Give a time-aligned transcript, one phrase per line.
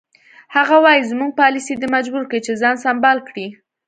[0.55, 3.47] هغه وایي زموږ پالیسي دی مجبور کړی چې ځان سمبال کړي.